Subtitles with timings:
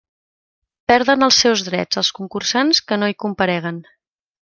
[0.91, 3.83] Perden els seus drets els concursants que no hi compareguen.